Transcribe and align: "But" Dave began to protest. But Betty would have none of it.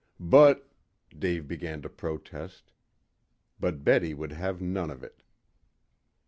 "But" 0.19 0.67
Dave 1.19 1.47
began 1.47 1.83
to 1.83 1.87
protest. 1.89 2.71
But 3.59 3.83
Betty 3.83 4.15
would 4.15 4.31
have 4.31 4.59
none 4.59 4.89
of 4.89 5.03
it. 5.03 5.21